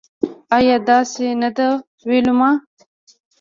[0.57, 1.69] ایا داسې نده
[2.07, 2.51] ویلما